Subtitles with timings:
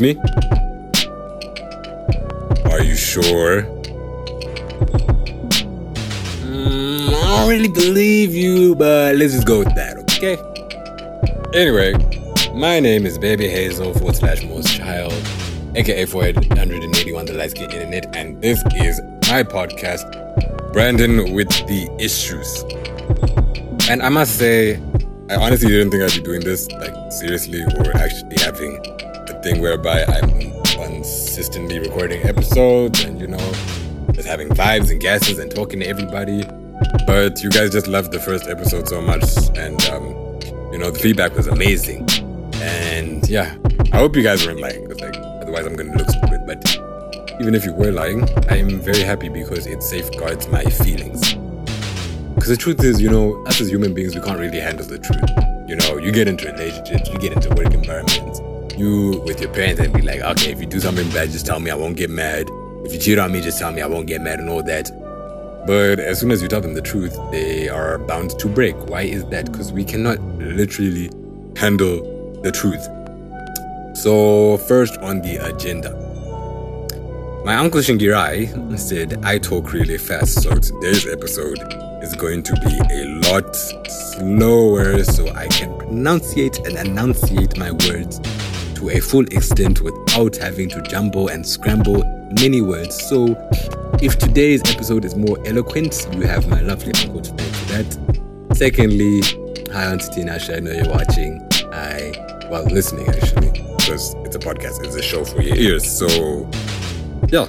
[0.00, 0.22] Miss me?
[2.70, 3.62] Are you sure?
[6.42, 10.38] Mm, I don't really believe you, but let's just go with that, okay?
[11.52, 11.92] Anyway,
[12.54, 15.12] my name is Baby Hazel forward slash most child,
[15.74, 20.10] aka 481 the light skin internet, and this is my podcast,
[20.72, 22.64] Brandon with the Issues.
[23.90, 24.80] And I must say,
[25.28, 28.80] I honestly didn't think I'd be doing this, like seriously, or actually having
[29.50, 33.52] thing whereby I'm consistently recording episodes and you know,
[34.12, 36.44] just having vibes and guesses and talking to everybody.
[37.06, 39.24] But you guys just loved the first episode so much,
[39.56, 40.04] and um,
[40.72, 42.08] you know, the feedback was amazing.
[42.54, 43.56] And yeah,
[43.92, 46.40] I hope you guys weren't lying, because like otherwise I'm gonna look stupid.
[46.46, 46.64] But
[47.40, 51.34] even if you were lying, I'm very happy because it safeguards my feelings.
[52.34, 54.98] Because the truth is, you know, us as human beings, we can't really handle the
[54.98, 55.30] truth.
[55.68, 58.40] You know, you get into relationships, you get into work environments,
[58.80, 61.60] you with your parents and be like, okay, if you do something bad, just tell
[61.60, 62.48] me, I won't get mad.
[62.84, 64.90] If you cheat on me, just tell me, I won't get mad and all that.
[65.66, 68.74] But as soon as you tell them the truth, they are bound to break.
[68.88, 69.52] Why is that?
[69.52, 71.10] Because we cannot literally
[71.56, 72.82] handle the truth.
[73.96, 75.94] So, first on the agenda.
[77.44, 81.58] My uncle Shingirai said I talk really fast, so today's episode
[82.02, 88.20] is going to be a lot slower so I can pronunciate and enunciate my words
[88.80, 92.02] to a full extent without having to jumble and scramble
[92.40, 92.96] many words.
[93.08, 93.36] So,
[94.00, 98.56] if today's episode is more eloquent, you have my lovely uncle to thank for that.
[98.56, 99.20] Secondly,
[99.70, 101.46] hi Auntie Tinasha, I know you're watching.
[101.72, 105.84] I, well, listening actually, because it's a podcast, it's a show for your ears.
[105.90, 106.06] So,
[107.28, 107.46] yeah.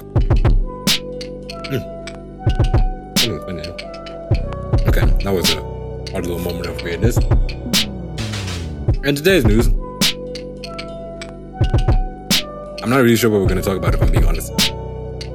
[1.68, 1.88] Hmm.
[4.90, 5.62] Okay, that was a
[6.14, 7.18] odd little moment of weirdness.
[9.06, 9.70] And today's news.
[12.84, 14.52] I'm not really sure what we're going to talk about if I'm being honest.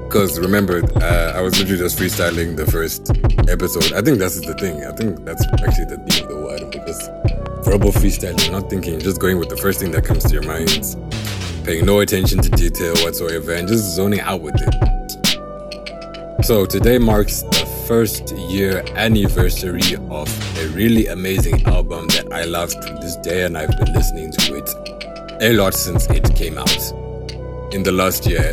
[0.08, 3.08] Because remember, uh, I was literally just freestyling the first
[3.48, 3.92] episode.
[3.92, 4.84] I think that's the thing.
[4.84, 6.70] I think that's actually the theme of the item.
[6.70, 7.08] Because
[7.64, 10.96] verbal freestyling, not thinking, just going with the first thing that comes to your minds,
[11.62, 14.74] paying no attention to detail whatsoever, and just zoning out with it.
[16.44, 22.70] So today marks the first year anniversary of a really amazing album that I love
[22.70, 24.68] to this day, and I've been listening to it
[25.40, 27.05] a lot since it came out
[27.72, 28.50] in the last year.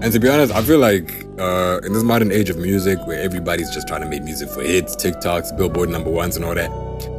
[0.00, 3.20] And to be honest, I feel like uh, in this modern age of music where
[3.20, 6.70] everybody's just trying to make music for hits, TikToks, Billboard number ones, and all that,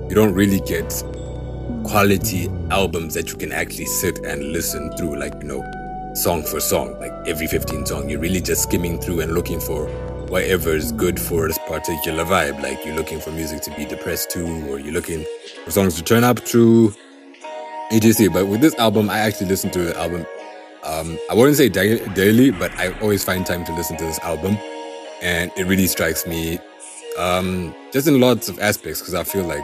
[0.09, 1.03] you don't really get
[1.83, 6.59] quality albums that you can actually sit and listen through, like, you know, song for
[6.59, 8.09] song, like every 15 song.
[8.09, 9.88] You're really just skimming through and looking for
[10.27, 12.61] whatever is good for this particular vibe.
[12.61, 15.25] Like you're looking for music to be depressed to, or you're looking
[15.65, 16.94] for songs to turn up to,
[17.91, 18.29] etc.
[18.29, 20.25] But with this album, I actually listened to the album.
[20.85, 24.57] Um, I wouldn't say daily, but I always find time to listen to this album,
[25.21, 26.59] and it really strikes me,
[27.17, 29.63] um, just in lots of aspects, because I feel like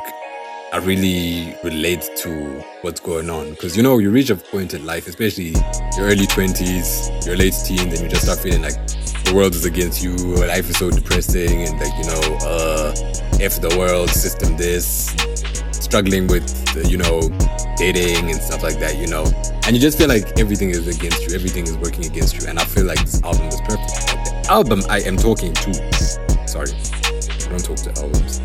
[0.71, 3.49] I really relate to what's going on.
[3.49, 5.55] Because you know, you reach a point in life, especially
[5.97, 8.77] your early 20s, your late teens, and you just start feeling like
[9.25, 12.93] the world is against you, life is so depressing, and like, you know, uh,
[13.39, 15.15] the world, system this,
[15.71, 16.45] struggling with,
[16.89, 17.19] you know,
[17.75, 19.25] dating and stuff like that, you know.
[19.69, 22.47] And you just feel like everything is against you, everything is working against you.
[22.47, 23.93] And I feel like this album is perfect.
[24.25, 25.73] The album I am talking to,
[26.47, 28.41] sorry, I don't talk to albums.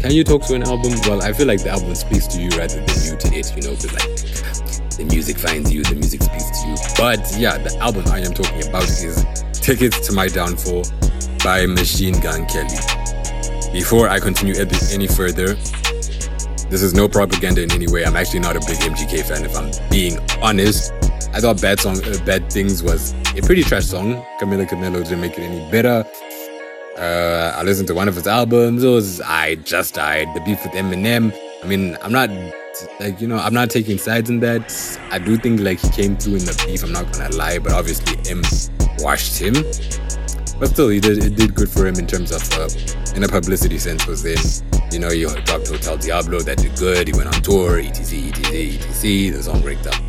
[0.00, 0.94] Can you talk to an album?
[1.06, 3.68] Well, I feel like the album speaks to you rather than you to it, you
[3.68, 6.76] know, because like the music finds you, the music speaks to you.
[6.96, 10.84] But yeah, the album I am talking about is Tickets to My Downfall
[11.44, 12.80] by Machine Gun Kelly.
[13.74, 15.54] Before I continue any further,
[16.72, 18.02] this is no propaganda in any way.
[18.02, 20.90] I'm actually not a big MGK fan, if I'm being honest.
[21.34, 24.24] I thought Bad Song, uh, Bad Things was a pretty trash song.
[24.40, 26.06] Camila Cabello didn't make it any better.
[26.96, 28.82] Uh, I listened to one of his albums.
[28.82, 30.28] It was I just died.
[30.34, 31.38] The beef with Eminem.
[31.62, 32.30] I mean, I'm not
[33.00, 34.98] like you know, I'm not taking sides in that.
[35.10, 36.82] I do think like he came through in the beef.
[36.82, 38.42] I'm not gonna lie, but obviously M
[38.98, 39.56] washed him.
[40.62, 42.68] But still, he did it did good for him in terms of uh,
[43.16, 44.06] in a publicity sense.
[44.06, 44.38] Was then
[44.92, 47.08] you know he dropped Hotel Diablo that did good.
[47.08, 49.36] He went on tour, etc, etc, etc.
[49.36, 50.00] The song ranked up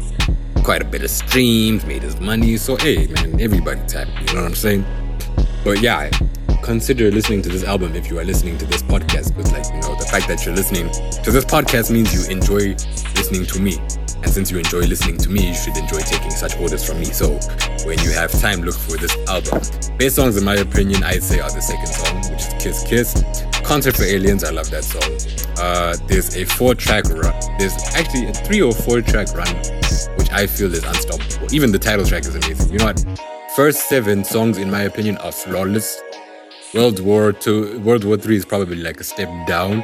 [0.63, 2.55] quite a bit of streams, made his money.
[2.57, 4.11] So hey, man, everybody's happy.
[4.11, 4.85] You know what I'm saying?
[5.63, 6.11] But yeah,
[6.61, 9.35] consider listening to this album if you are listening to this podcast.
[9.35, 10.87] Because, like, you know, the fact that you're listening
[11.23, 12.75] to this podcast means you enjoy
[13.15, 13.79] listening to me.
[14.23, 17.05] And since you enjoy listening to me, you should enjoy taking such orders from me.
[17.05, 17.37] So,
[17.85, 19.59] when you have time, look for this album.
[19.97, 23.23] Best songs, in my opinion, I'd say are the second song, which is Kiss Kiss.
[23.63, 25.03] Concert for Aliens, I love that song.
[25.57, 27.33] Uh, there's a four track run.
[27.59, 29.53] There's actually a three or four track run,
[30.17, 31.53] which I feel is unstoppable.
[31.53, 32.71] Even the title track is amazing.
[32.71, 33.05] You know what?
[33.55, 36.01] First seven songs, in my opinion, are flawless.
[36.73, 39.83] World War Two, World War Three is probably like a step down,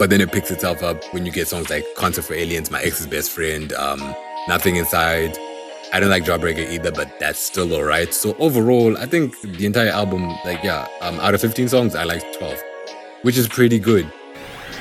[0.00, 2.80] but then it picks itself up when you get songs like Concert for Aliens, My
[2.80, 4.14] Ex's Best Friend, um,
[4.48, 5.36] Nothing Inside.
[5.92, 8.14] I don't like Jawbreaker either, but that's still alright.
[8.14, 12.04] So overall, I think the entire album, like yeah, um, out of 15 songs, I
[12.04, 12.58] like 12,
[13.22, 14.10] which is pretty good.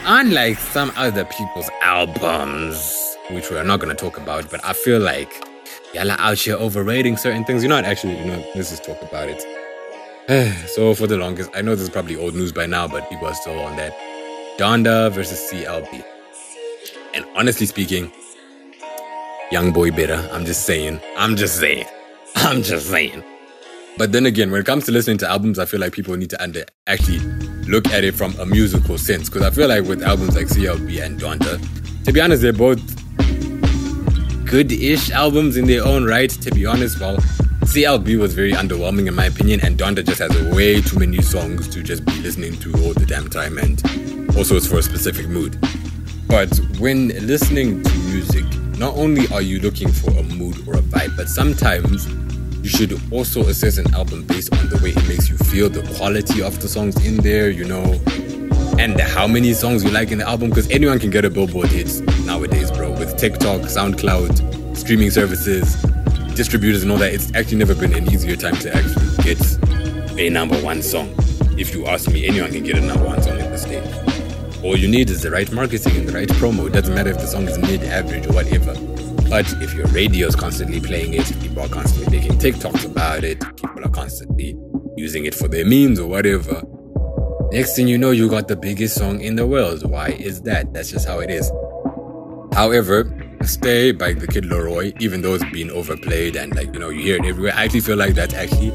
[0.06, 5.33] Unlike some other people's albums, which we're not gonna talk about, but I feel like
[5.94, 7.62] y'all are out here overrating certain things.
[7.62, 7.83] You know what?
[7.83, 10.69] Actually, you know, let's just talk about it.
[10.69, 13.27] so for the longest, I know this is probably old news by now, but people
[13.27, 14.09] are still on that.
[14.60, 16.04] Donda versus CLB.
[17.14, 18.12] And honestly speaking,
[19.54, 20.28] young boy better.
[20.34, 21.00] I'm just saying.
[21.16, 21.86] I'm just saying.
[22.36, 23.24] I'm just saying.
[23.98, 26.30] But then again, when it comes to listening to albums, I feel like people need
[26.32, 27.20] to under actually
[27.70, 29.30] look at it from a musical sense.
[29.30, 32.82] Because I feel like with albums like CLB and Donda, to be honest, they're both
[34.46, 36.30] good-ish albums in their own right.
[36.32, 37.18] To be honest, well,
[37.69, 41.68] CLB was very underwhelming in my opinion, and Donda just has way too many songs
[41.68, 43.80] to just be listening to all the damn time, and
[44.36, 45.56] also it's for a specific mood.
[46.27, 46.50] But
[46.80, 48.44] when listening to music,
[48.80, 52.07] not only are you looking for a mood or a vibe, but sometimes
[52.63, 55.83] you should also assess an album based on the way it makes you feel, the
[55.95, 58.01] quality of the songs in there, you know,
[58.80, 60.50] and how many songs you like in the album.
[60.50, 65.86] Because anyone can get a Billboard hit nowadays, bro, with TikTok, SoundCloud, streaming services
[66.40, 70.30] distributors and all that, it's actually never been an easier time to actually get a
[70.30, 71.14] number one song.
[71.58, 73.84] If you ask me, anyone can get a number one song in this day.
[74.64, 76.68] All you need is the right marketing and the right promo.
[76.68, 78.74] It doesn't matter if the song is mid, average, or whatever.
[79.30, 83.42] But if your radio is constantly playing it, people are constantly making TikToks about it,
[83.58, 84.58] people are constantly
[84.96, 86.64] using it for their memes or whatever.
[87.52, 89.84] Next thing you know, you got the biggest song in the world.
[89.90, 90.72] Why is that?
[90.72, 91.52] That's just how it is.
[92.54, 93.04] However,
[93.44, 97.02] Stay by the Kid LAROI, even though it's been overplayed and like, you know, you
[97.02, 98.72] hear it everywhere, I actually feel like that's actually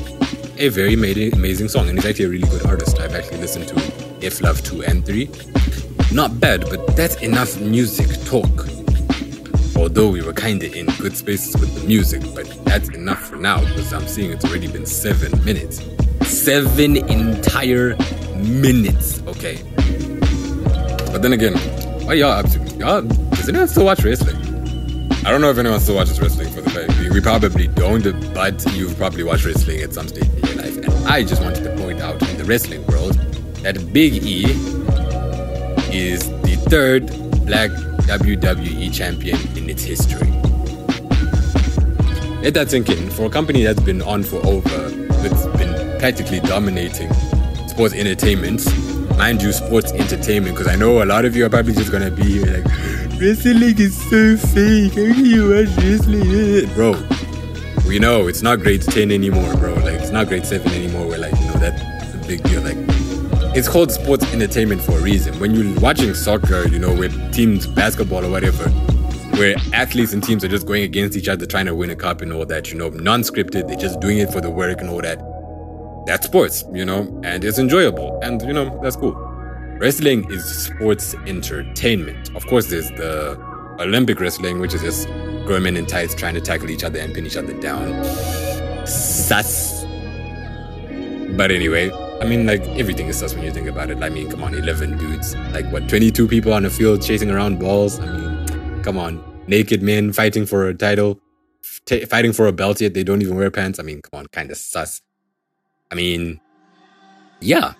[0.59, 1.89] a very amazing song.
[1.89, 2.99] And he's actually a really good artist.
[2.99, 3.77] I've actually listened to
[4.21, 5.31] If Love 2 and 3.
[6.13, 8.67] Not bad, but that's enough music talk.
[9.77, 13.61] Although we were kinda in good spaces with the music, but that's enough for now
[13.61, 15.83] because I'm seeing it's already been seven minutes.
[16.23, 17.97] Seven entire
[18.37, 19.59] minutes, okay?
[21.13, 21.55] But then again,
[22.07, 22.59] what y'all up to?
[22.79, 24.44] Y'all, does anyone still watch wrestling?
[25.27, 28.03] I don't know if anyone still watches wrestling for the fact we, probably don't,
[28.35, 30.77] but you've probably watched wrestling at some stage in your life.
[30.77, 33.15] And I just wanted to point out in the wrestling world
[33.63, 34.45] that Big E
[35.91, 37.07] is the third
[37.47, 37.71] black
[38.03, 40.31] WWE champion in its history.
[42.43, 43.09] Let that sink in.
[43.09, 47.11] For a company that's been on for over, that's been practically dominating
[47.67, 48.67] sports entertainment,
[49.17, 52.11] mind you, sports entertainment, because I know a lot of you are probably just gonna
[52.11, 52.65] be like,
[53.19, 54.91] Wrestling is so fake.
[54.91, 56.67] How can you watch wrestling?
[56.75, 57.01] Bro,
[57.87, 59.75] we know it's not grade 10 anymore, bro.
[59.75, 61.81] Like, it's not grade 7 anymore where, like, you know, that's
[62.15, 62.61] a big deal.
[62.63, 62.77] Like,
[63.57, 65.39] it's called sports entertainment for a reason.
[65.39, 68.69] When you're watching soccer, you know, with teams, basketball or whatever,
[69.39, 72.21] where athletes and teams are just going against each other trying to win a cup
[72.21, 74.91] and all that, you know, non scripted, they're just doing it for the work and
[74.91, 75.21] all that.
[76.07, 78.19] That's sports, you know, and it's enjoyable.
[78.23, 79.24] And, you know, that's cool.
[79.79, 82.35] Wrestling is sports entertainment.
[82.37, 83.37] Of course, there's the
[83.81, 85.09] Olympic wrestling, which is just
[85.47, 88.05] grown men in tights trying to tackle each other and pin each other down.
[88.87, 89.85] Sus.
[91.37, 91.91] But anyway,
[92.21, 94.01] I mean, like, everything is sus when you think about it.
[94.01, 95.35] I mean, come on, 11 dudes.
[95.53, 97.99] Like, what, 22 people on the field chasing around balls?
[97.99, 99.23] I mean, come on.
[99.49, 101.21] Naked men fighting for a title,
[101.85, 103.81] t- fighting for a belt yet they don't even wear pants.
[103.81, 105.03] I mean, come on, kind of sus.
[105.91, 106.41] I mean,
[107.41, 107.75] yeah,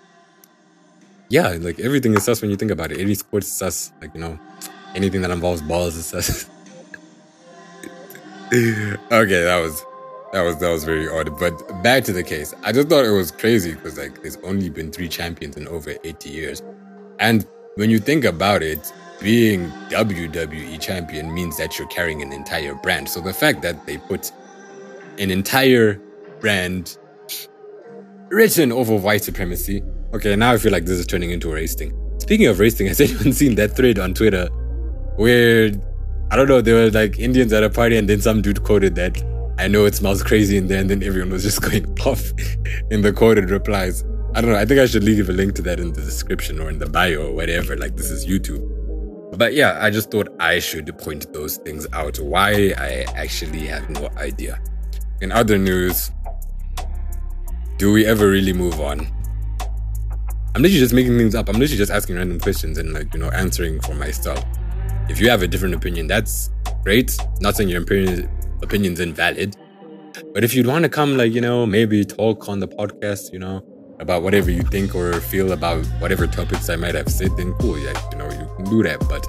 [1.29, 2.99] yeah, like everything is sus when you think about it.
[2.99, 3.91] Any sport is sus.
[4.01, 4.39] Like, you know,
[4.93, 6.49] anything that involves balls is sus.
[8.53, 9.83] okay, that was
[10.33, 11.37] that was that was very odd.
[11.39, 12.53] But back to the case.
[12.63, 15.95] I just thought it was crazy because like there's only been three champions in over
[16.03, 16.61] 80 years.
[17.19, 22.75] And when you think about it, being WWE champion means that you're carrying an entire
[22.75, 23.09] brand.
[23.09, 24.31] So the fact that they put
[25.17, 25.99] an entire
[26.39, 26.97] brand
[28.29, 29.81] written over white supremacy
[30.15, 31.91] Okay, now I feel like this is turning into a race thing.
[32.19, 34.47] Speaking of race thing, has anyone seen that thread on Twitter
[35.17, 35.73] where
[36.31, 38.95] I don't know, there were like Indians at a party and then some dude quoted
[38.95, 39.21] that
[39.59, 42.31] I know it smells crazy in there and then everyone was just going off
[42.91, 44.05] in the quoted replies.
[44.33, 44.57] I don't know.
[44.57, 46.89] I think I should leave a link to that in the description or in the
[46.89, 47.75] bio or whatever.
[47.75, 49.37] Like this is YouTube.
[49.37, 52.21] But yeah, I just thought I should point those things out.
[52.21, 54.61] Why I actually have no idea.
[55.19, 56.09] In other news,
[57.77, 59.11] do we ever really move on?
[60.55, 61.49] I'm literally just making things up.
[61.49, 64.41] I'm literally just asking random questions and like, you know, answering for myself.
[65.09, 66.49] If you have a different opinion, that's
[66.81, 67.17] great.
[67.41, 68.29] Not saying your opinion
[68.63, 69.57] opinion's invalid.
[70.33, 73.39] But if you'd want to come, like, you know, maybe talk on the podcast, you
[73.39, 73.65] know,
[73.99, 77.77] about whatever you think or feel about whatever topics I might have said, then cool,
[77.77, 79.01] yeah, you know, you can do that.
[79.09, 79.27] But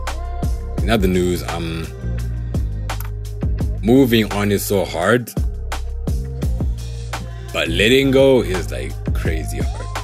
[0.81, 1.89] in other news, um
[3.83, 5.29] moving on is so hard.
[7.53, 9.96] But letting go is like crazy hard.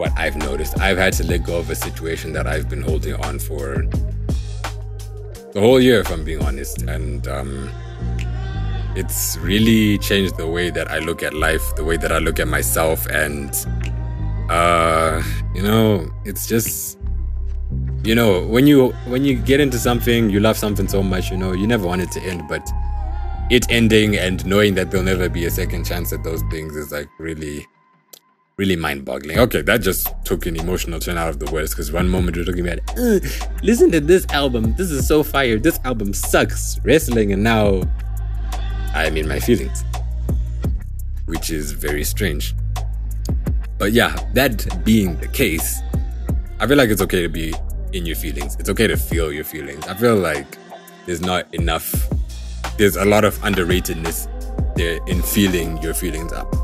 [0.00, 3.16] What I've noticed, I've had to let go of a situation that I've been holding
[3.16, 3.84] on for
[5.52, 6.80] the whole year, if I'm being honest.
[6.80, 7.68] And um,
[8.96, 12.40] it's really changed the way that I look at life, the way that I look
[12.40, 13.06] at myself.
[13.08, 13.54] And,
[14.48, 15.22] uh,
[15.54, 16.98] you know, it's just,
[18.02, 21.36] you know, when you when you get into something, you love something so much, you
[21.36, 22.66] know, you never want it to end, but
[23.50, 26.90] it ending and knowing that there'll never be a second chance at those things is
[26.90, 27.66] like really
[28.60, 29.38] really mind-boggling.
[29.38, 32.44] Okay, that just took an emotional turn out of the worst because one moment you're
[32.44, 32.78] talking about,
[33.62, 37.80] listen to this album, this is so fire, this album sucks, wrestling, and now
[38.92, 39.82] I'm in my feelings,
[41.24, 42.54] which is very strange.
[43.78, 45.80] But yeah, that being the case,
[46.58, 47.54] I feel like it's okay to be
[47.94, 48.56] in your feelings.
[48.60, 49.86] It's okay to feel your feelings.
[49.86, 50.58] I feel like
[51.06, 51.90] there's not enough,
[52.76, 54.28] there's a lot of underratedness
[54.76, 56.54] there in feeling your feelings up.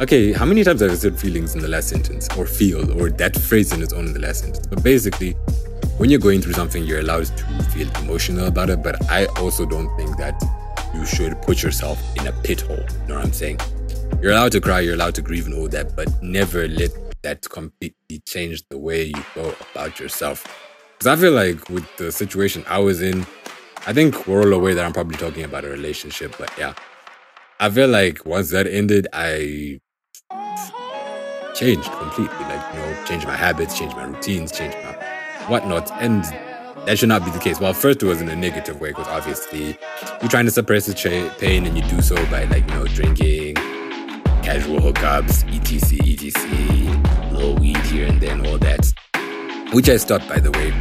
[0.00, 3.10] Okay, how many times have I said feelings in the last sentence, or feel, or
[3.10, 4.66] that phrase in its own in the last sentence?
[4.66, 5.32] But basically,
[5.98, 8.82] when you're going through something, you're allowed to feel emotional about it.
[8.82, 10.42] But I also don't think that
[10.94, 12.78] you should put yourself in a pit hole.
[12.78, 13.60] You know what I'm saying?
[14.22, 16.90] You're allowed to cry, you're allowed to grieve and all that, but never let
[17.22, 20.46] that completely change the way you go about yourself.
[20.98, 23.26] Because I feel like with the situation I was in,
[23.86, 26.74] I think we're all aware that I'm probably talking about a relationship, but yeah.
[27.62, 29.80] I feel like once that ended, I
[31.54, 32.38] changed completely.
[32.46, 34.92] Like, you know, change my habits, change my routines, change my
[35.46, 35.92] whatnot.
[36.00, 36.24] And
[36.86, 37.60] that should not be the case.
[37.60, 39.78] Well, first it was in a negative way because obviously
[40.22, 42.86] you're trying to suppress the cha- pain and you do so by like, you know,
[42.86, 43.56] drinking,
[44.42, 48.90] casual hookups, etc, etc, little weed here and then, all that.
[49.74, 50.72] Which I stopped, by the way.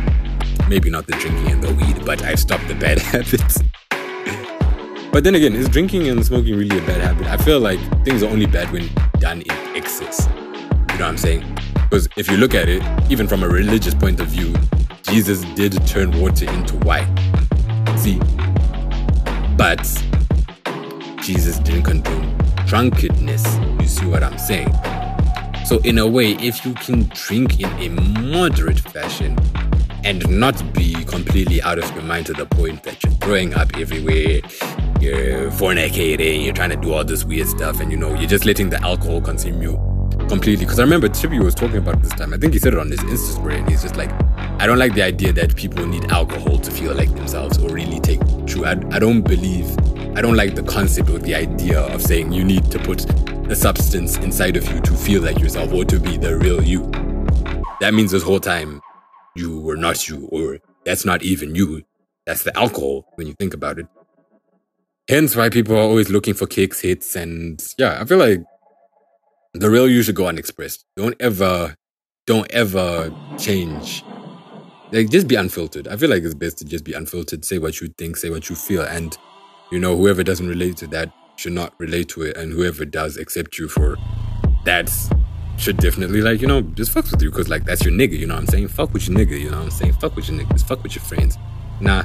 [0.69, 3.59] Maybe not the drinking and the weed, but I've stopped the bad habits.
[5.11, 7.27] But then again, is drinking and smoking really a bad habit?
[7.27, 8.89] I feel like things are only bad when
[9.19, 11.57] done in excess You know what I'm saying?
[11.73, 14.53] Because if you look at it, even from a religious point of view,
[15.03, 17.07] Jesus did turn water into wine.
[17.97, 18.19] See?
[19.57, 19.83] But
[21.21, 22.37] Jesus didn't condone
[22.67, 23.43] drunkenness.
[23.81, 24.71] You see what I'm saying?
[25.65, 27.89] So, in a way, if you can drink in a
[28.21, 29.37] moderate fashion
[30.03, 33.75] and not be completely out of your mind to the point that you're throwing up
[33.77, 34.41] everywhere,
[35.01, 38.45] you're fornicating, you're trying to do all this weird stuff, and you know, you're just
[38.45, 39.77] letting the alcohol consume you
[40.27, 40.65] completely.
[40.65, 42.33] Because I remember Chippy was talking about this time.
[42.33, 44.11] I think he said it on his Insta story, and he's just like,
[44.61, 47.99] I don't like the idea that people need alcohol to feel like themselves or really
[47.99, 48.65] take true.
[48.65, 49.69] I, I don't believe,
[50.17, 53.09] I don't like the concept or the idea of saying you need to put
[53.49, 56.89] a substance inside of you to feel like yourself or to be the real you.
[57.79, 58.81] That means this whole time
[59.35, 61.83] you were not you, or that's not even you.
[62.25, 63.87] That's the alcohol when you think about it.
[65.09, 68.43] Hence why people are always looking for kicks, hits, and yeah, I feel like
[69.55, 70.85] the real you should go unexpressed.
[70.95, 71.73] Don't ever,
[72.27, 74.03] don't ever change.
[74.91, 75.87] Like just be unfiltered.
[75.87, 77.43] I feel like it's best to just be unfiltered.
[77.43, 78.17] Say what you think.
[78.17, 78.83] Say what you feel.
[78.83, 79.17] And
[79.71, 83.17] you know, whoever doesn't relate to that should not relate to it, and whoever does
[83.17, 83.97] accept you for
[84.65, 84.91] that
[85.57, 88.15] should definitely like you know just fuck with you because like that's your nigga.
[88.15, 88.67] You know what I'm saying?
[88.67, 89.39] Fuck with your nigga.
[89.39, 89.93] You know what I'm saying?
[89.93, 90.67] Fuck with your niggas.
[90.67, 91.35] Fuck with your friends.
[91.81, 92.03] Nah.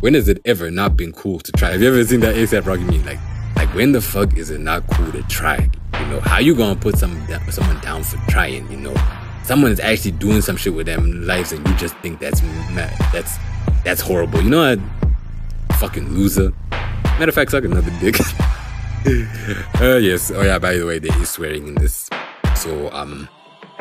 [0.00, 1.72] When has it ever not been cool to try?
[1.72, 3.04] Have you ever seen that ASAP Rocky meme?
[3.04, 3.18] Like,
[3.56, 5.68] like when the fuck is it not cool to try?
[5.98, 8.70] You know, how you gonna put some someone down for trying?
[8.70, 8.94] You know,
[9.42, 12.96] someone is actually doing some shit with them lives, and you just think that's mad.
[13.12, 13.38] That's
[13.82, 14.40] that's horrible.
[14.40, 15.78] You know what?
[15.80, 16.52] Fucking loser.
[16.70, 18.20] Matter of fact, suck another dick.
[19.80, 20.30] uh, yes.
[20.30, 20.60] Oh yeah.
[20.60, 22.08] By the way, there is swearing in this.
[22.54, 23.28] So um,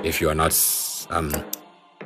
[0.04, 0.52] if you are not
[1.12, 1.32] um,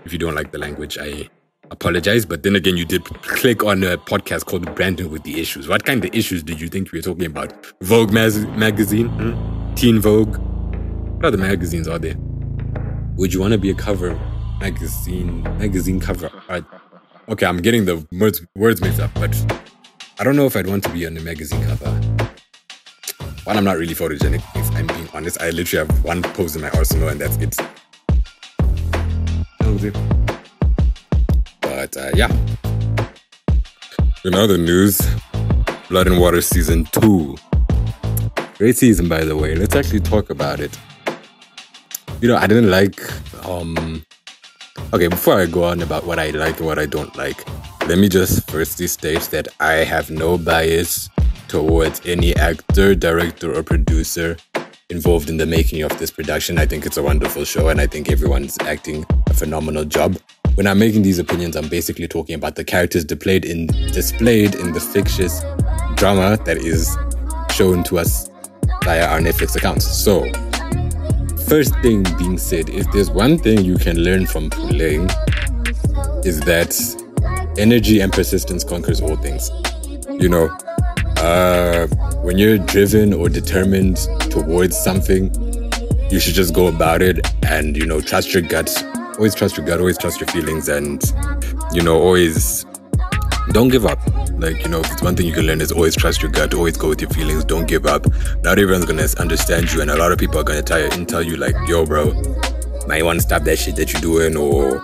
[0.03, 1.29] if you don't like the language, I
[1.71, 2.25] apologize.
[2.25, 5.67] But then again, you did click on a podcast called Brandon with the Issues.
[5.67, 7.53] What kind of issues did you think we were talking about?
[7.81, 9.07] Vogue magazine?
[9.07, 9.73] Hmm?
[9.75, 10.37] Teen Vogue.
[11.15, 12.15] What other magazines are there?
[13.15, 14.19] Would you want to be a cover
[14.59, 16.65] magazine magazine cover art?
[17.29, 19.35] Okay, I'm getting the words words mixed up, but
[20.19, 21.91] I don't know if I'd want to be on the magazine cover.
[23.43, 25.41] One, I'm not really photogenic, if I'm being honest.
[25.41, 27.57] I literally have one pose in my arsenal and that's it.
[29.59, 30.20] That was it.
[31.81, 32.29] But uh, yeah.
[34.23, 35.01] In other news,
[35.89, 37.35] Blood and Water Season 2
[38.59, 39.55] Great season, by the way.
[39.55, 40.77] Let's actually talk about it.
[42.21, 43.01] you know, I didn't like
[43.47, 44.05] um
[44.93, 47.39] okay, before I go on about what I like and what I don't like,
[47.87, 51.09] let me just firstly state that I have no bias
[51.47, 54.37] towards any actor, director, or producer
[54.91, 56.59] involved in the making of this production.
[56.59, 60.19] I think it's a wonderful show and I think everyone's acting a phenomenal job.
[60.55, 64.73] When I'm making these opinions, I'm basically talking about the characters displayed in displayed in
[64.73, 65.41] the fictitious
[65.95, 66.97] drama that is
[67.53, 68.29] shown to us
[68.83, 69.85] via our Netflix accounts.
[69.85, 70.23] So,
[71.47, 75.09] first thing being said, if there's one thing you can learn from playing,
[76.25, 76.77] is that
[77.57, 79.49] energy and persistence conquers all things.
[80.21, 80.49] You know,
[81.17, 81.87] uh,
[82.23, 83.97] when you're driven or determined
[84.29, 85.33] towards something,
[86.11, 88.69] you should just go about it and, you know, trust your gut.
[89.21, 90.99] Always trust your gut, always trust your feelings, and,
[91.73, 92.65] you know, always
[93.51, 93.99] don't give up.
[94.39, 96.55] Like, you know, if it's one thing you can learn is always trust your gut,
[96.55, 98.07] always go with your feelings, don't give up.
[98.41, 101.21] Not everyone's gonna understand you, and a lot of people are gonna tell you, tell
[101.21, 102.11] you like, yo, bro,
[102.87, 104.81] might want to stop that shit that you're doing, or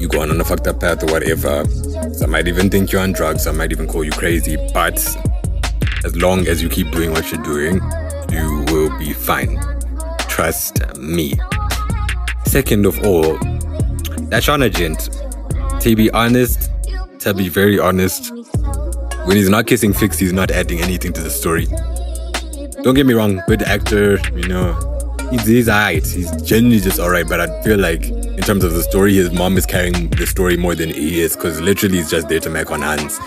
[0.00, 1.64] you going on a fucked up path or whatever.
[2.12, 4.98] Some might even think you're on drugs, some might even call you crazy, but
[6.04, 7.80] as long as you keep doing what you're doing,
[8.32, 9.56] you will be fine.
[10.26, 11.34] Trust me.
[12.50, 13.38] Second of all,
[14.28, 15.08] that Shauna gent,
[15.82, 16.68] to be honest,
[17.20, 18.32] to be very honest,
[19.24, 21.66] when he's not kissing Fiks, he's not adding anything to the story.
[22.82, 24.74] Don't get me wrong, good actor, you know,
[25.30, 26.04] he's, he's alright.
[26.04, 29.56] He's genuinely just alright, but I feel like in terms of the story, his mom
[29.56, 32.72] is carrying the story more than he is, because literally he's just there to make
[32.72, 33.20] on hands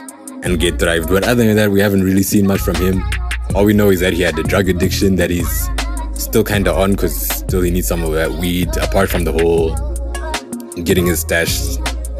[0.44, 1.08] and get thrived.
[1.08, 3.01] But other than that, we haven't really seen much from him.
[3.56, 5.70] All we know is that he had a drug addiction that he's
[6.13, 8.75] still kind of on because still he needs some of that weed.
[8.77, 9.75] Apart from the whole
[10.83, 11.77] getting his stash,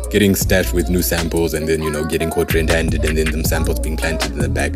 [0.10, 3.44] getting stashed with new samples, and then you know getting caught red-handed, and then them
[3.44, 4.76] samples being planted in the bag.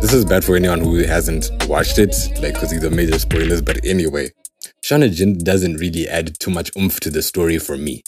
[0.00, 3.62] This is bad for anyone who hasn't watched it, like because these are major spoilers.
[3.62, 4.30] But anyway,
[4.84, 8.02] Shauna Jin doesn't really add too much oomph to the story for me.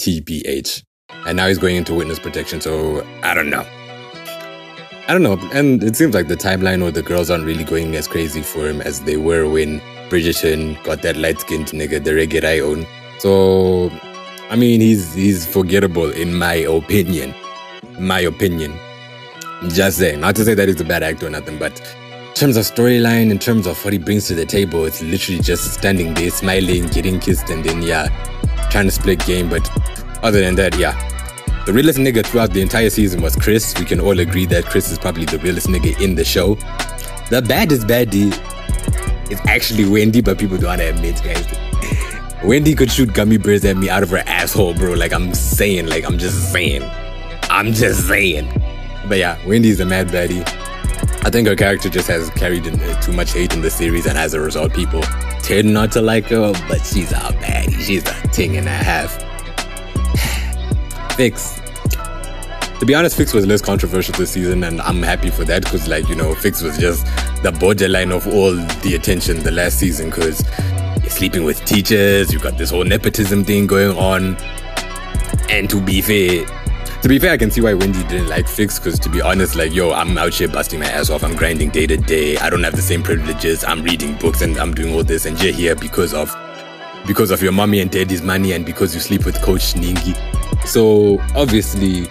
[0.00, 0.82] TBH.
[1.26, 3.66] And now he's going into witness protection, so I don't know.
[5.08, 5.38] I don't know.
[5.52, 8.68] And it seems like the timeline or the girls aren't really going as crazy for
[8.68, 12.86] him as they were when Bridgerton got that light skinned nigga, the Regé-Jean.
[13.18, 13.90] So,
[14.50, 17.34] I mean, he's he's forgettable in my opinion.
[17.98, 18.72] My opinion.
[19.68, 20.20] Just saying.
[20.20, 23.30] Not to say that he's a bad actor or nothing, but in terms of storyline,
[23.30, 26.86] in terms of what he brings to the table, it's literally just standing there, smiling,
[26.88, 28.08] getting kissed, and then, yeah,
[28.70, 29.48] trying to split game.
[29.48, 29.68] But
[30.24, 31.11] other than that, yeah.
[31.64, 33.72] The realest nigga throughout the entire season was Chris.
[33.78, 36.56] We can all agree that Chris is probably the realest nigga in the show.
[37.30, 38.32] The baddest baddie
[39.30, 41.46] is actually Wendy, but people don't want to admit, guys.
[42.42, 44.94] Wendy could shoot gummy bears at me out of her asshole, bro.
[44.94, 46.82] Like I'm saying, like I'm just saying.
[47.44, 48.48] I'm just saying.
[49.08, 50.42] But yeah, Wendy's a mad baddie.
[51.24, 54.06] I think her character just has carried in, uh, too much hate in the series,
[54.06, 55.02] and as a result, people
[55.42, 56.52] tend not to like her.
[56.68, 57.78] But she's a baddie.
[57.80, 59.31] She's a ting and a half.
[61.16, 61.58] Fiks.
[62.80, 65.86] To be honest, Fiks was less controversial this season, and I'm happy for that because,
[65.86, 67.06] like, you know, Fiks was just
[67.42, 70.42] the borderline of all the attention the last season because
[71.00, 74.36] you're sleeping with teachers, you got this whole nepotism thing going on.
[75.48, 76.46] And to be fair,
[77.02, 79.54] to be fair, I can see why Wendy didn't like Fiks because, to be honest,
[79.54, 81.22] like, yo, I'm out here busting my ass off.
[81.22, 82.38] I'm grinding day to day.
[82.38, 83.64] I don't have the same privileges.
[83.64, 86.34] I'm reading books and I'm doing all this, and you're here because of
[87.06, 90.16] because of your mommy and daddy's money and because you sleep with Coach Ningi.
[90.64, 92.08] So obviously,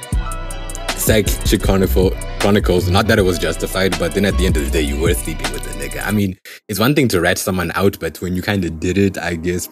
[0.98, 1.28] Psych
[1.62, 5.00] Chronicles, not that it was justified, but then at the end of the day, you
[5.00, 6.06] were sleeping with a nigga.
[6.06, 6.38] I mean,
[6.68, 9.36] it's one thing to rat someone out, but when you kind of did it, I
[9.36, 9.68] guess.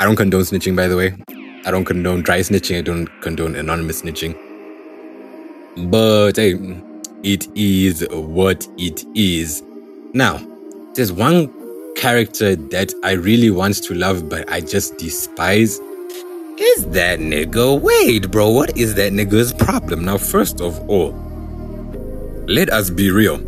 [0.00, 1.14] I don't condone snitching, by the way.
[1.64, 2.78] I don't condone dry snitching.
[2.78, 4.36] I don't condone anonymous snitching.
[5.88, 6.54] But hey,
[7.22, 9.62] it is what it is.
[10.12, 10.40] Now,
[10.94, 11.48] there's one
[11.94, 15.78] character that I really want to love, but I just despise
[16.62, 18.50] is that nigga Wade, bro?
[18.50, 20.04] What is that nigga's problem?
[20.04, 21.12] Now, first of all,
[22.46, 23.38] let us be real.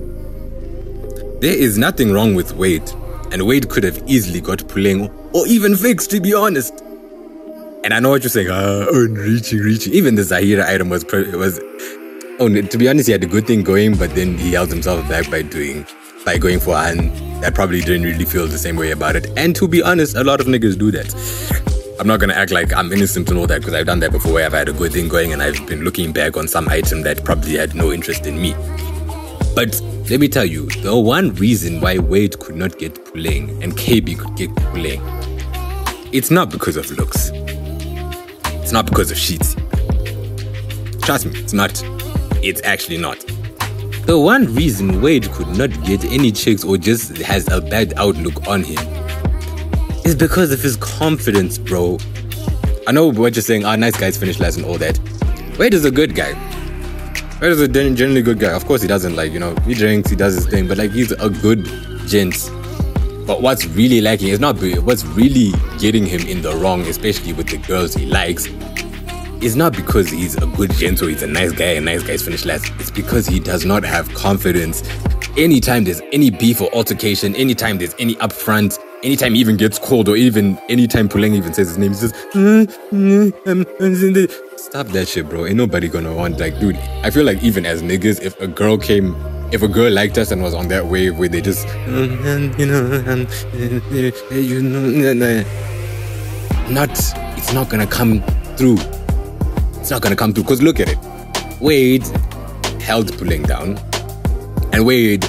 [1.41, 2.91] There is nothing wrong with Wade,
[3.33, 6.73] and Wade could have easily got Puleng or even Fiks, to be honest.
[7.85, 8.49] And I know what you're saying.
[8.51, 9.93] Ah, oh, reaching, reaching.
[9.93, 11.61] Even the Zahira item was was.
[12.41, 15.07] Oh, to be honest, he had a good thing going, but then he held himself
[15.09, 15.87] back by doing
[16.25, 19.27] by going for Han that probably didn't really feel the same way about it.
[19.37, 21.74] And to be honest, a lot of niggas do that.
[22.01, 24.41] I'm not gonna act like I'm innocent and all that because I've done that before.
[24.41, 27.25] I've had a good thing going and I've been looking back on some item that
[27.25, 28.53] probably had no interest in me.
[29.55, 29.81] But
[30.11, 34.19] let me tell you, the one reason why Wade could not get Puleng and KB
[34.19, 35.01] could get Puleng,
[36.13, 37.31] it's not because of looks.
[37.33, 39.55] It's not because of sheets.
[41.03, 41.81] Trust me, it's not.
[42.43, 43.21] It's actually not.
[44.07, 48.49] The one reason Wade could not get any chicks or just has a bad outlook
[48.49, 48.94] on him
[50.05, 51.99] is because of his confidence, bro.
[52.87, 54.97] I know what you're saying, ah, nice guys finish last and all that.
[55.57, 56.35] Where is a good guy.
[57.39, 58.53] Where is a generally good guy.
[58.53, 60.93] Of course, he doesn't like, you know, he drinks, he does his thing, but like
[60.93, 61.65] he's a good
[62.07, 62.51] gent.
[63.27, 67.49] But what's really lacking is not what's really getting him in the wrong, especially with
[67.49, 68.47] the girls he likes,
[69.43, 72.23] is not because he's a good gent or he's a nice guy and nice guys
[72.23, 72.71] finish last.
[72.79, 74.83] It's because he does not have confidence.
[75.39, 80.09] Anytime there's any beef or altercation, anytime there's any upfront, anytime he even gets called
[80.09, 85.29] or even anytime Puleng even says his name, he says, mm, mm, Stop that shit,
[85.29, 85.47] bro.
[85.47, 86.77] Ain't nobody gonna want like, dude.
[87.05, 89.15] I feel like even as niggas, if a girl came,
[89.53, 92.67] if a girl liked us and was on that wave where they just, mm, you
[92.67, 92.85] know,
[94.31, 94.63] you
[95.15, 95.45] know,
[96.71, 96.91] not,
[97.37, 98.23] it's not gonna come
[98.57, 98.79] through.
[99.79, 100.45] It's not gonna come through.
[100.45, 100.99] Cause look at it,
[101.61, 102.07] Wade
[102.81, 103.79] held Puleng down,
[104.73, 105.25] and Wade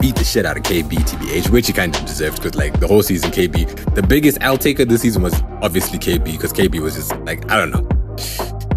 [0.00, 2.86] beat the shit out of KB, TBH, which he kind of deserved because, like, the
[2.86, 6.94] whole season, KB, the biggest L taker this season was obviously KB because KB was
[6.94, 7.86] just like, I don't know.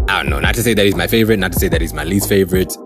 [0.08, 0.40] I don't know.
[0.40, 2.76] Not to say that he's my favorite, not to say that he's my least favorite.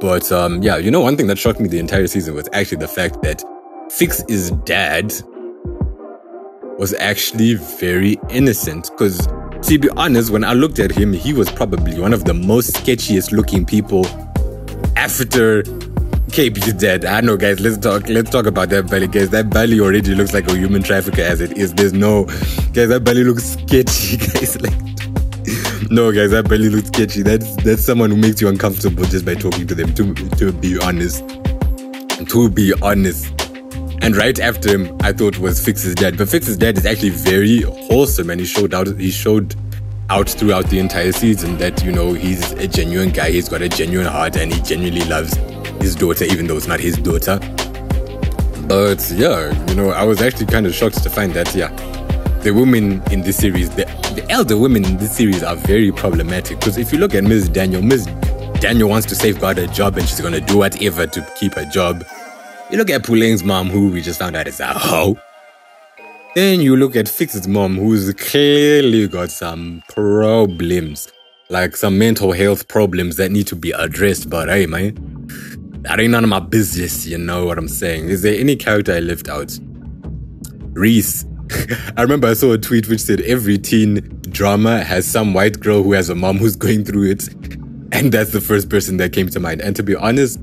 [0.00, 2.78] But um, yeah, you know, one thing that shocked me the entire season was actually
[2.78, 3.42] the fact that
[3.90, 5.12] Fiks's dad
[6.78, 8.90] was actually very innocent.
[8.90, 9.26] Because
[9.62, 12.74] to be honest, when I looked at him, he was probably one of the most
[12.74, 14.06] sketchiest looking people
[14.96, 15.62] after
[16.28, 17.04] KB's dead.
[17.04, 17.60] I know, guys.
[17.60, 18.08] Let's talk.
[18.08, 19.30] Let's talk about that belly, guys.
[19.30, 21.72] That belly already looks like a human trafficker as it is.
[21.72, 22.24] There's no,
[22.72, 22.88] guys.
[22.88, 24.60] That belly looks sketchy, guys.
[24.60, 24.74] Like,
[25.90, 26.32] no, guys.
[26.32, 27.22] That belly looks sketchy.
[27.22, 29.94] That's that's someone who makes you uncomfortable just by talking to them.
[29.94, 31.26] To to be honest,
[32.28, 33.32] to be honest.
[34.02, 36.18] And right after him, I thought was Fiks's dad.
[36.18, 38.88] But Fiks's dad is actually very wholesome, and he showed out.
[38.98, 39.54] He showed
[40.10, 43.30] out throughout the entire season that you know he's a genuine guy.
[43.30, 45.36] He's got a genuine heart, and he genuinely loves
[45.80, 47.38] his daughter, even though it's not his daughter.
[48.66, 51.68] But yeah, you know, I was actually kind of shocked to find that, yeah,
[52.42, 53.84] the women in this series, the,
[54.14, 56.58] the elder women in this series are very problematic.
[56.58, 57.48] Because if you look at Ms.
[57.48, 58.06] Daniel, Ms.
[58.60, 61.64] Daniel wants to safeguard her job and she's going to do whatever to keep her
[61.66, 62.04] job.
[62.70, 65.16] You look at Puleng's mom, who we just found out is a hoe.
[66.34, 71.12] Then you look at Fiks's mom, who's clearly got some problems,
[71.48, 74.28] like some mental health problems that need to be addressed.
[74.28, 74.96] But hey, man,
[75.86, 78.08] that ain't none of my business, you know what I'm saying?
[78.08, 79.56] Is there any character I left out?
[80.72, 81.24] Reece.
[81.96, 85.84] I remember I saw a tweet which said every teen drama has some white girl
[85.84, 87.28] who has a mom who's going through it.
[87.92, 89.60] And that's the first person that came to mind.
[89.60, 90.40] And to be honest,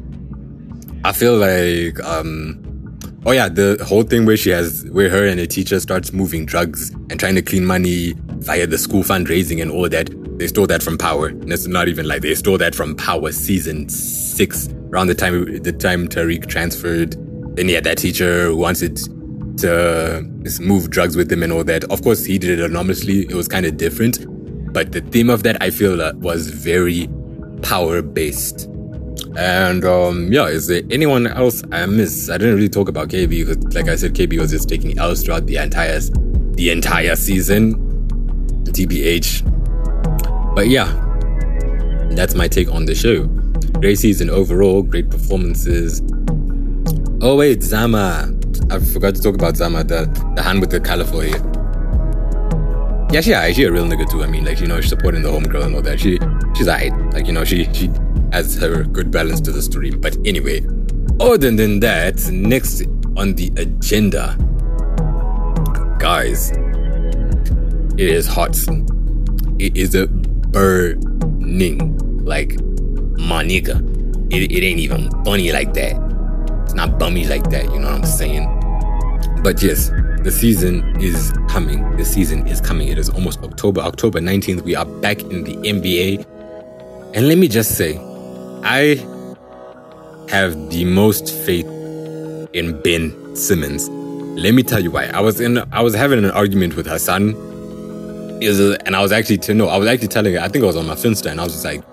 [1.03, 5.41] I feel like um oh yeah, the whole thing where she has where her and
[5.41, 9.69] a teacher starts moving drugs and trying to clean money via the school fundraising and
[9.69, 10.09] all that.
[10.39, 11.27] They stole that from Power.
[11.27, 15.61] And it's not even like they stole that from Power season six around the time
[15.63, 17.17] the time Tariq transferred.
[17.55, 18.97] Then he had that teacher who wanted
[19.57, 20.23] to
[20.61, 21.83] move drugs with him and all that.
[21.85, 23.21] Of course, he did it anonymously.
[23.21, 24.25] It was kind of different,
[24.73, 27.07] but the theme of that I feel uh, was very
[27.61, 28.69] power based.
[29.37, 32.29] And um, yeah, is there anyone else I miss?
[32.29, 35.23] I didn't really talk about KB because, like I said, KB was just taking L's
[35.23, 37.75] throughout the entire the entire season.
[38.65, 39.43] TBH.
[40.55, 40.85] But yeah,
[42.15, 43.29] that's my take on the show.
[43.79, 46.01] Great season overall, great performances.
[47.21, 48.33] Oh wait, Zama.
[48.69, 50.05] I forgot to talk about Zama, the,
[50.35, 51.35] the hand with the color for you.
[53.13, 54.23] Yeah, she yeah, she a real nigga too.
[54.23, 55.99] I mean, like you know, she's supporting the homegirl and all that.
[55.99, 56.17] She
[56.55, 56.91] she's alright.
[57.13, 57.91] Like you know, she she
[58.31, 59.91] has her good balance to the story.
[59.91, 60.65] But anyway,
[61.19, 62.81] other than that, next
[63.15, 64.35] on the agenda,
[65.99, 66.51] guys,
[67.97, 68.57] it is hot.
[69.59, 72.57] It is a burning like
[73.23, 73.81] my nigga.
[74.33, 75.95] It, it ain't even funny like that.
[76.63, 78.49] It's not bummy like that, you know what I'm saying?
[79.43, 79.89] But yes,
[80.23, 81.97] the season is coming.
[81.97, 82.87] The season is coming.
[82.87, 83.81] It is almost October.
[83.81, 86.25] October 19th, we are back in the NBA.
[87.13, 87.97] And let me just say,
[88.63, 88.95] I
[90.29, 91.67] have the most faith
[92.53, 93.89] in Ben Simmons.
[94.39, 95.05] Let me tell you why.
[95.07, 97.35] I was in I was having an argument with Hassan.
[98.41, 100.75] And I was actually to know, I was actually telling her, I think I was
[100.75, 101.83] on my Finsta, and I was just like,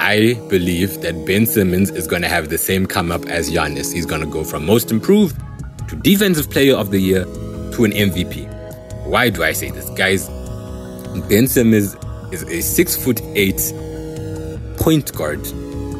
[0.00, 3.92] I believe that Ben Simmons is going to have the same come up as Giannis.
[3.92, 5.38] He's going to go from most improved
[5.88, 8.48] to defensive player of the year to an MVP.
[9.04, 9.90] Why do I say this?
[9.90, 10.26] Guys,
[11.28, 11.96] Ben Simmons
[12.32, 13.60] is a six foot eight
[14.78, 15.46] point guard,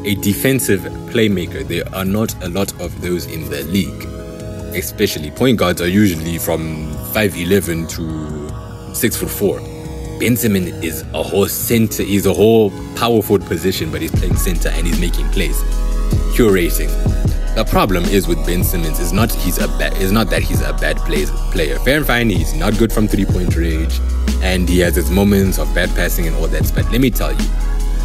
[0.06, 0.80] a defensive
[1.12, 1.62] playmaker.
[1.68, 4.04] There are not a lot of those in the league.
[4.74, 9.79] Especially point guards are usually from 5'11 to 6 foot 4.
[10.20, 14.68] Ben Simmons is a whole center, he's a whole powerful position, but he's playing center
[14.68, 15.59] and he's making plays.
[16.37, 16.90] Curating.
[17.54, 20.61] The problem is with Ben Simmons is not he's a bad is not that he's
[20.61, 21.78] a bad play, player.
[21.78, 23.98] Fair and fine, he's not good from three point range,
[24.42, 26.70] and he has his moments of bad passing and all that.
[26.74, 27.48] But let me tell you,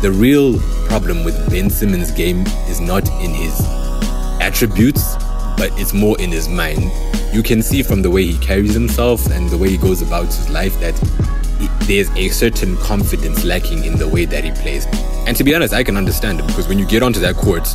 [0.02, 3.60] the real problem with Ben Simmons' game is not in his
[4.40, 5.16] attributes,
[5.58, 6.90] but it's more in his mind.
[7.34, 10.28] You can see from the way he carries himself and the way he goes about
[10.28, 10.96] his life that
[11.82, 14.86] there's a certain confidence lacking in the way that he plays.
[15.28, 17.68] And to be honest, I can understand it because when you get onto that court,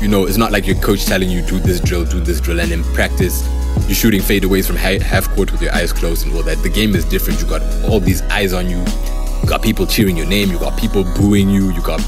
[0.00, 2.60] you know, it's not like your coach telling you do this drill, do this drill,
[2.60, 3.46] and in practice
[3.86, 6.62] you're shooting fadeaways from half court with your eyes closed and all that.
[6.62, 7.40] The game is different.
[7.40, 8.78] You got all these eyes on you.
[8.78, 10.50] You got people cheering your name.
[10.50, 11.72] You got people booing you.
[11.72, 12.00] You got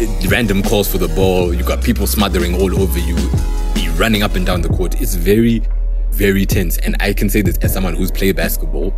[0.00, 1.54] eh, random calls for the ball.
[1.54, 3.16] You got people smothering all over you.
[3.76, 5.00] You're running up and down the court.
[5.00, 5.62] It's very,
[6.10, 6.78] very tense.
[6.78, 8.92] And I can say this as someone who's played basketball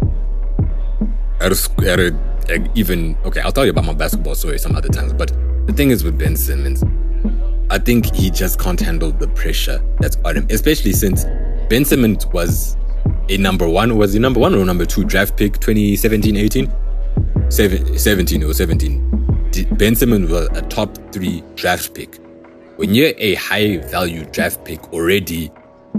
[1.45, 3.41] at a, at a, even okay.
[3.41, 5.13] I'll tell you about my basketball story some other times.
[5.13, 5.33] But
[5.67, 6.83] the thing is with Ben Simmons
[7.71, 11.25] I think he just can't handle the pressure that's on him, especially since
[11.69, 12.77] Ben Simmons was
[13.29, 13.97] a number one.
[13.97, 16.73] Was he number one or number two draft pick 2017 18?
[17.51, 19.69] 17 or 17.
[19.73, 22.21] Ben Simmons was a top three draft pick.
[22.77, 25.51] When you're a high value draft pick already,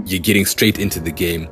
[0.04, 1.48] you're getting straight into the game.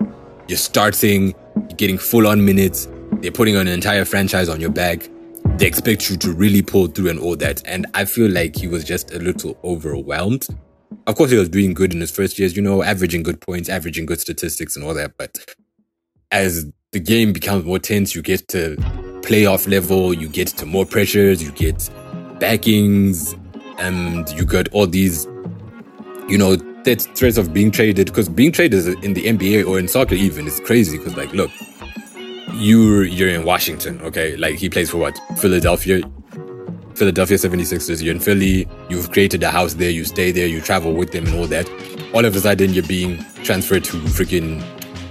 [0.47, 2.87] You're starting, you're getting full on minutes.
[3.25, 5.09] They're putting an entire franchise on your back
[5.57, 7.63] they expect you to really pull through and all that.
[7.65, 10.49] And I feel like he was just a little overwhelmed.
[11.07, 13.69] Of course, he was doing good in his first years, you know, averaging good points,
[13.69, 15.17] averaging good statistics and all that.
[15.17, 15.39] But
[16.33, 18.77] as the game becomes more tense, you get to
[19.23, 21.89] playoff level, you get to more pressures, you get
[22.41, 23.35] backings,
[23.79, 25.27] and you got all these,
[26.29, 28.07] you know, that threats of being traded.
[28.07, 30.99] Because being traded in the NBA or in soccer even is crazy.
[30.99, 31.51] Because like, look,
[32.55, 34.37] you're you're in Washington, okay?
[34.37, 35.19] Like he plays for what?
[35.39, 36.03] Philadelphia.
[36.95, 38.03] Philadelphia 76ers.
[38.03, 38.69] You're in Philly.
[38.89, 39.91] You've created a house there.
[39.91, 40.47] You stay there.
[40.47, 41.69] You travel with them and all that.
[42.15, 44.63] All of a sudden, you're being transferred to freaking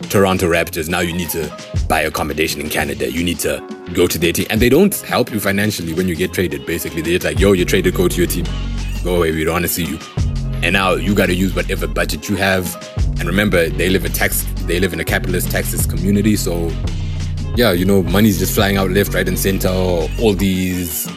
[0.10, 0.88] Toronto Raptors.
[0.88, 1.51] Now you need to
[1.89, 3.12] buy accommodation in Canada.
[3.12, 3.62] You need to
[3.93, 4.47] go to their team.
[4.49, 7.01] And they don't help you financially when you get traded, basically.
[7.01, 8.45] They're like, yo, you're traded, go to your team.
[9.03, 9.99] Go away, we don't want to see you.
[10.62, 12.73] And now you got to use whatever budget you have.
[13.19, 16.71] And remember, they live a tax, they live in a capitalist Texas community, so
[17.56, 19.70] yeah, you know, money's just flying out left, right, and center.
[19.70, 21.08] All these,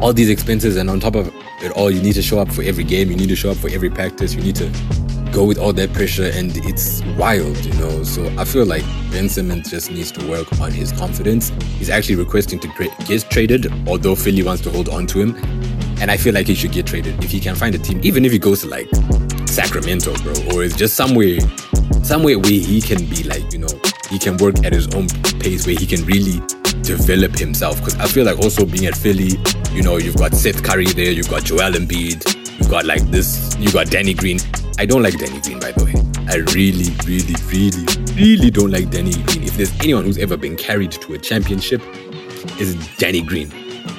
[0.00, 2.62] all these expenses, and on top of it all, you need to show up for
[2.62, 3.10] every game.
[3.10, 4.34] You need to show up for every practice.
[4.34, 4.70] You need to
[5.32, 8.04] go with all that pressure, and it's wild, you know.
[8.04, 11.48] So I feel like Ben Simmons just needs to work on his confidence.
[11.78, 12.68] He's actually requesting to
[13.06, 15.36] get traded, although Philly wants to hold on to him.
[16.00, 18.24] And I feel like he should get traded if he can find a team, even
[18.24, 18.88] if he goes to like
[19.46, 21.38] Sacramento, bro, or it's just somewhere,
[22.02, 23.68] somewhere where he can be like, you know,
[24.10, 25.06] he can work at his own
[25.42, 26.40] pace where he can really
[26.82, 27.78] develop himself.
[27.78, 29.38] Because I feel like also being at Philly,
[29.72, 33.54] you know, you've got Seth Curry there, you've got Joel Embiid, you've got like this,
[33.58, 34.38] you got Danny Green.
[34.78, 35.94] I don't like Danny Green, by the way.
[36.28, 39.42] I really, really, really, really don't like Danny Green.
[39.44, 41.82] If there's anyone who's ever been carried to a championship,
[42.58, 43.52] is Danny Green.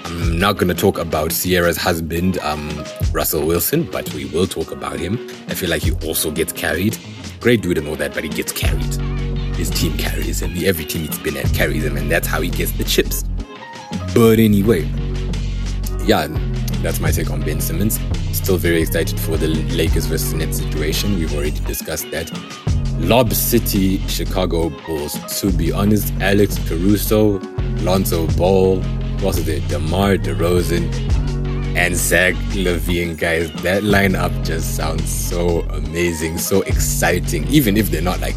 [0.05, 2.69] I'm not going to talk about Ciara's husband, um,
[3.11, 5.15] Russell Wilson, but we will talk about him.
[5.47, 6.97] I feel like he also gets carried.
[7.39, 9.12] Great dude and all that, but he gets carried
[9.55, 10.53] his team carries him.
[10.63, 13.23] Every team he's been at carries him, and that's how he gets the chips.
[14.13, 14.83] But anyway,
[16.05, 16.27] yeah,
[16.81, 17.99] that's my take on Ben Simmons.
[18.31, 21.17] Still very excited for the Lakers versus Nets situation.
[21.17, 22.31] We've already discussed that.
[22.99, 25.17] Lob City, Chicago Bulls.
[25.41, 27.39] To be honest, Alex Caruso,
[27.81, 28.81] Lonzo Ball,
[29.21, 29.67] what's it?
[29.67, 30.93] DeMar DeRozan,
[31.75, 33.51] and Zach LaVine, guys.
[33.63, 37.47] That lineup just sounds so amazing, so exciting.
[37.47, 38.35] Even if they're not like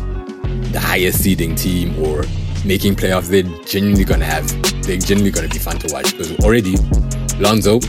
[0.73, 2.25] the highest seeding team or
[2.65, 4.47] making playoffs, they're genuinely gonna have
[4.83, 6.77] they're genuinely gonna be fun to watch because already
[7.39, 7.81] Lonzo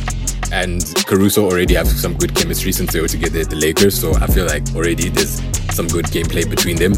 [0.52, 4.00] and Caruso already have some good chemistry since they were together at the Lakers.
[4.00, 5.42] So I feel like already there's
[5.76, 6.94] some good gameplay between them.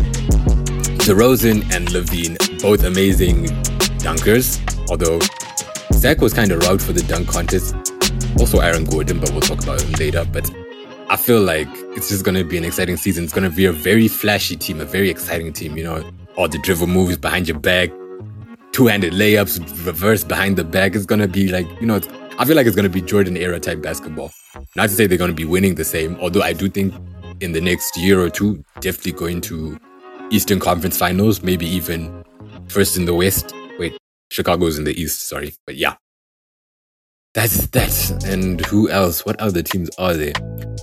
[1.06, 3.46] DeRozan and LaVine, both amazing
[4.00, 5.20] dunkers, although
[5.94, 7.76] Zach was kind of robbed for the dunk contest.
[8.40, 10.26] Also Aaron Gordon, but we'll talk about him later.
[10.32, 10.50] But
[11.12, 11.68] I feel like
[11.98, 13.24] it's just going to be an exciting season.
[13.24, 15.76] It's going to be a very flashy team, a very exciting team.
[15.76, 17.90] You know, all the dribble moves behind your back,
[18.74, 20.94] two handed layups, reverse behind the back.
[20.94, 22.00] It's going to be like, you know,
[22.38, 24.32] I feel like it's going to be Jordan era type basketball.
[24.76, 26.94] Not to say they're going to be winning the same, although I do think
[27.40, 29.80] in the next year or two, definitely going to
[30.30, 32.24] Eastern Conference finals, maybe even
[32.68, 33.52] first in the West.
[33.80, 33.98] Wait,
[34.30, 35.56] Chicago's in the East, sorry.
[35.66, 35.96] But yeah,
[37.34, 38.26] that's that.
[38.26, 39.26] And who else?
[39.26, 40.34] What other teams are there?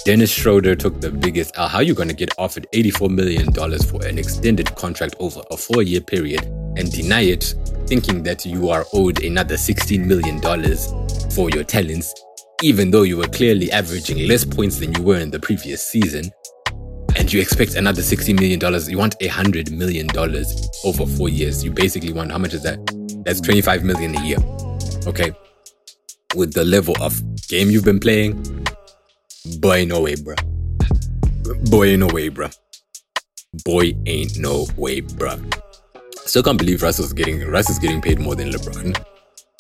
[0.05, 1.69] Dennis Schroeder took the biggest L.
[1.69, 5.57] How are you going to get offered $84 million for an extended contract over a
[5.57, 6.45] four year period
[6.77, 7.55] and deny it,
[7.87, 10.41] thinking that you are owed another $16 million
[11.31, 12.13] for your talents?
[12.63, 16.31] even though you were clearly averaging less points than you were in the previous season,
[17.17, 18.61] and you expect another $60 million.
[18.89, 20.07] You want $100 million
[20.85, 21.65] over four years.
[21.65, 22.79] You basically want, how much is that?
[23.25, 24.39] That's 25 million a year.
[25.07, 25.33] Okay.
[26.37, 28.35] With the level of game you've been playing,
[29.59, 30.35] boy, no way, bro.
[31.71, 32.49] Boy, no way, bro.
[33.65, 35.37] Boy, ain't no way, bro.
[36.27, 39.03] Still can't believe Russ is getting Russ is getting paid more than LeBron.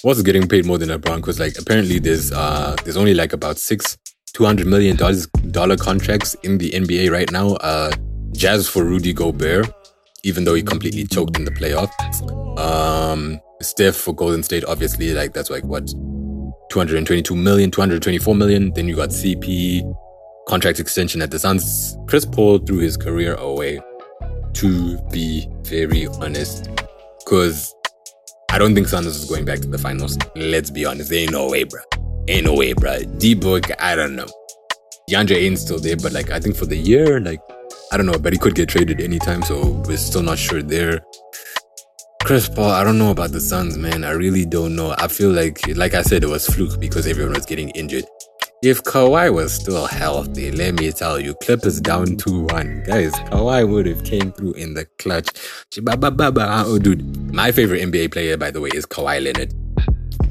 [0.04, 3.56] Is getting paid more than LeBron because like apparently there's uh there's only like about
[3.56, 3.96] six
[4.34, 7.54] two hundred million dollars dollar contracts in the NBA right now.
[7.54, 7.90] Uh,
[8.32, 9.72] Jazz for Rudy Gobert,
[10.24, 11.90] even though he completely choked in the playoffs.
[12.58, 15.90] Um, Steph for Golden State, obviously, like that's like what
[16.70, 18.72] 222 million, 224 million.
[18.72, 19.94] Then you got CP
[20.48, 21.96] contract extension at the Suns.
[22.06, 23.80] Chris Paul threw his career away.
[24.54, 26.70] To be very honest,
[27.18, 27.74] because
[28.50, 30.16] I don't think Suns is going back to the finals.
[30.34, 31.82] Let's be honest, there ain't no way, bro.
[32.28, 33.00] Ain't no way, bro.
[33.18, 34.26] D book, I don't know.
[35.10, 37.40] DeAndre ain't still there, but like I think for the year, like
[37.92, 41.04] I don't know, but he could get traded anytime, so we're still not sure there.
[42.26, 44.02] Chris Paul, I don't know about the Suns, man.
[44.02, 44.96] I really don't know.
[44.98, 48.04] I feel like, like I said, it was fluke because everyone was getting injured.
[48.64, 52.84] If Kawhi was still healthy, let me tell you, Clippers down 2-1.
[52.84, 55.28] Guys, Kawhi would have came through in the clutch.
[55.78, 57.32] Oh, dude.
[57.32, 59.54] My favorite NBA player, by the way, is Kawhi Leonard.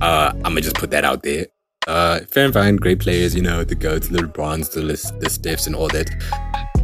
[0.02, 1.46] Uh, I'm gonna just put that out there.
[1.88, 5.66] Uh, fair and fine, great players, you know, the GOATs, the LeBrons, the, the Stephs
[5.66, 6.10] and all that.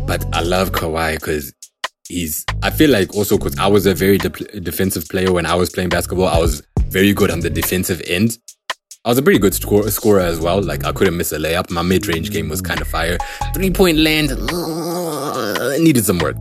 [0.07, 1.53] But I love Kawhi because
[2.07, 5.55] he's, I feel like also because I was a very de- defensive player when I
[5.55, 8.37] was playing basketball, I was very good on the defensive end.
[9.03, 10.61] I was a pretty good score, scorer as well.
[10.61, 11.71] Like I couldn't miss a layup.
[11.71, 13.17] My mid-range game was kind of fire.
[13.55, 16.35] Three-point land uh, needed some work.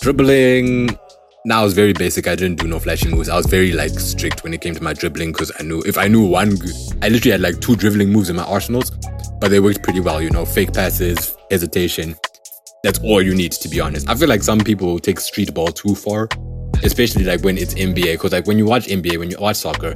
[0.00, 0.96] Dribbling.
[1.44, 2.28] Now I was very basic.
[2.28, 3.28] I didn't do no flashy moves.
[3.28, 5.98] I was very like strict when it came to my dribbling because I knew if
[5.98, 6.56] I knew one,
[7.02, 8.90] I literally had like two dribbling moves in my arsenals,
[9.40, 10.22] but they worked pretty well.
[10.22, 12.14] You know, fake passes, hesitation.
[12.84, 14.08] That's all you need to be honest.
[14.08, 16.28] I feel like some people take street ball too far,
[16.82, 18.12] especially like when it's NBA.
[18.14, 19.94] Because like when you watch NBA, when you watch soccer,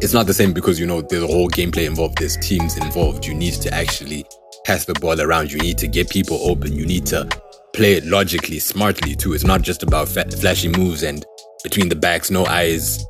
[0.00, 3.26] it's not the same because you know there's a whole gameplay involved there's teams involved
[3.26, 4.24] you need to actually
[4.64, 7.28] pass the ball around you need to get people open you need to
[7.74, 11.26] play it logically smartly too it's not just about fa- flashy moves and
[11.64, 13.04] between the backs no eyes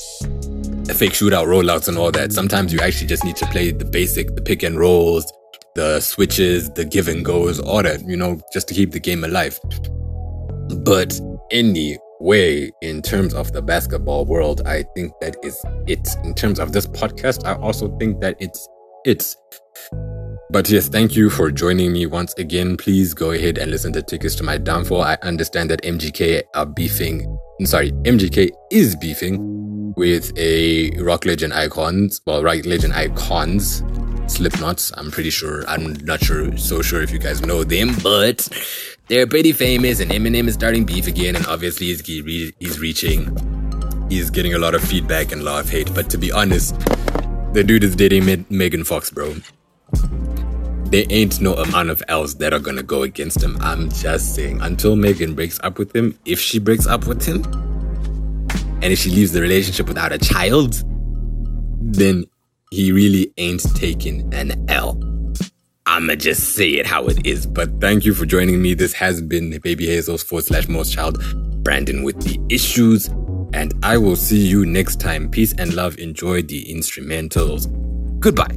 [0.97, 4.35] fake shootout rollouts and all that sometimes you actually just need to play the basic
[4.35, 5.31] the pick and rolls
[5.79, 9.23] the switches the give and goes all that you know just to keep the game
[9.23, 9.61] alive
[10.85, 14.67] but any way in terms of the basketball world.
[14.67, 16.09] I think that is it.
[16.25, 18.69] In terms of this podcast, I also think that it's
[19.05, 19.37] it.
[20.51, 22.77] But yes, thank you for joining me once again.
[22.77, 25.03] Please go ahead and listen to Tickets to My Downfall.
[25.03, 27.39] I understand that MGK are beefing.
[27.65, 32.21] Sorry, MGK is beefing with a rock legend icons.
[32.27, 33.83] Well, rock legend icons
[34.29, 34.93] Slipknots.
[34.97, 35.67] I'm pretty sure.
[35.67, 38.49] I'm not sure, so sure if you guys know them, but
[39.09, 40.01] they're pretty famous.
[40.01, 43.35] And Eminem is starting beef again, and obviously he's, he's reaching.
[44.09, 45.93] He's getting a lot of feedback and a lot of hate.
[45.95, 46.79] But to be honest,
[47.53, 49.35] the dude is dating Megan Fox, bro.
[50.91, 53.59] There ain't no amount of L's that are gonna go against him.
[53.61, 54.61] I'm just saying.
[54.63, 57.45] Until Megan breaks up with him, if she breaks up with him,
[58.81, 60.83] and if she leaves the relationship without a child,
[61.81, 62.25] then
[62.71, 65.01] he really ain't taking an L.
[65.87, 67.47] I'ma just say it how it is.
[67.47, 68.75] But thank you for joining me.
[68.75, 71.23] This has been Baby Hazel's forward slash most child,
[71.65, 73.09] Brandon with the issues.
[73.55, 75.31] And I will see you next time.
[75.31, 75.99] Peace and love.
[75.99, 77.67] Enjoy the instrumentals.
[78.21, 78.55] Goodbye.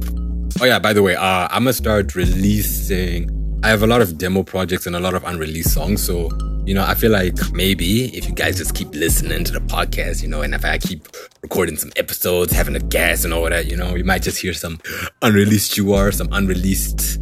[0.60, 3.30] Oh yeah, by the way, uh, I'm gonna start releasing.
[3.64, 6.28] I have a lot of demo projects and a lot of unreleased songs, so
[6.64, 10.22] you know, I feel like maybe if you guys just keep listening to the podcast,
[10.22, 11.08] you know, and if I keep
[11.42, 14.52] recording some episodes, having a guest and all that, you know, you might just hear
[14.52, 14.80] some
[15.22, 17.18] unreleased you are, some unreleased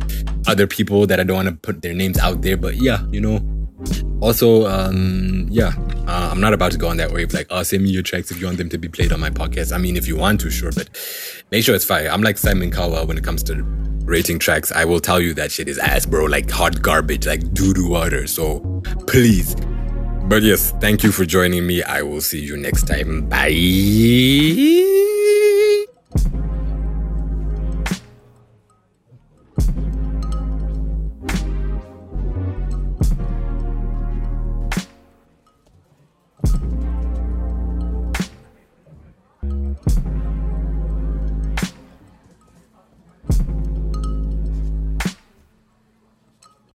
[0.47, 2.57] other people that I don't want to put their names out there.
[2.57, 3.41] But yeah, you know,
[4.21, 5.73] also, um, yeah,
[6.07, 8.31] uh, I'm not about to go on that wave like, oh, send me your tracks
[8.31, 9.73] if you want them to be played on my podcast.
[9.73, 10.91] I mean, if you want to, sure, but
[11.51, 12.09] make sure it's fire.
[12.09, 13.55] I'm like Simon Cowell when it comes to
[14.11, 16.25] rating tracks, I will tell you that shit is ass, bro.
[16.25, 18.27] Like hot garbage, like doo doo water.
[18.27, 18.61] So
[19.07, 19.57] please.
[20.25, 21.83] But yes, thank you for joining me.
[21.83, 23.29] I will see you next time.
[23.29, 23.51] Bye.